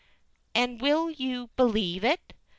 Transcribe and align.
And 0.55 0.81
will 0.81 1.11
you 1.11 1.51
believe 1.55 2.03
it? 2.03 2.33